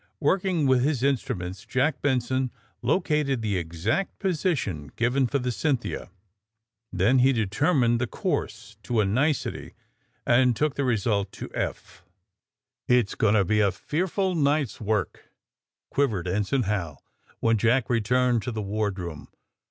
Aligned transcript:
Working 0.19 0.65
with 0.65 0.81
his 0.81 1.03
instruments 1.03 1.63
Jack 1.63 2.01
Benson 2.01 2.49
lo 2.81 2.95
AND 2.95 3.03
THE 3.05 3.09
SMUGGLEES 3.09 3.21
113 3.21 3.23
cated 3.37 3.41
the 3.43 3.57
exact 3.59 4.17
position 4.17 4.91
given 4.95 5.27
for 5.27 5.37
the 5.37 5.51
'* 5.51 5.51
Cyn 5.51 5.77
thia,'' 5.79 6.09
Then 6.91 7.19
he 7.19 7.31
determined 7.31 8.01
the 8.01 8.07
course 8.07 8.77
to 8.81 8.99
a 8.99 9.05
nicety, 9.05 9.75
and 10.25 10.55
took 10.55 10.73
the 10.73 10.83
result 10.85 11.31
to 11.33 11.53
Eph. 11.53 12.03
^^It's 12.89 13.13
going 13.15 13.35
to 13.35 13.45
be 13.45 13.59
a 13.59 13.71
fearful 13.71 14.33
night 14.33 14.69
^s 14.69 14.81
work!'' 14.81 15.29
quivered 15.91 16.27
Ensign 16.27 16.63
Hal, 16.63 17.03
when 17.39 17.59
Jack 17.59 17.87
returned 17.87 18.41
to 18.41 18.51
the 18.51 18.63
wardroom. 18.63 19.27